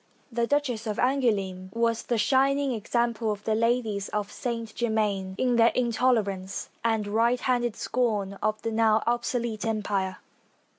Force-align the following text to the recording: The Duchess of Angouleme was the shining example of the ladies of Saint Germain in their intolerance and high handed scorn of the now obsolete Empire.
The 0.31 0.47
Duchess 0.47 0.87
of 0.87 0.97
Angouleme 0.97 1.69
was 1.75 2.01
the 2.01 2.17
shining 2.17 2.71
example 2.71 3.31
of 3.31 3.43
the 3.43 3.53
ladies 3.53 4.09
of 4.09 4.31
Saint 4.31 4.73
Germain 4.73 5.35
in 5.37 5.57
their 5.57 5.67
intolerance 5.75 6.69
and 6.83 7.05
high 7.05 7.37
handed 7.39 7.75
scorn 7.75 8.33
of 8.41 8.59
the 8.63 8.71
now 8.71 9.03
obsolete 9.05 9.63
Empire. 9.63 10.17